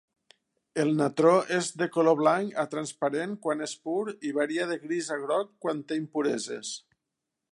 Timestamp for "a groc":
5.17-5.55